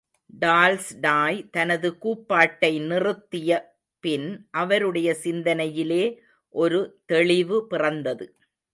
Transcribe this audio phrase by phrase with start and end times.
[0.39, 3.59] Tolstoy தனது கூப்பாட்டை நிறுத்திய,
[4.03, 4.27] பின்
[4.51, 6.03] அவருடைய சிந்தனையிலே
[6.55, 7.01] ஒரு
[7.05, 8.25] தெளிவு பிறந்தது.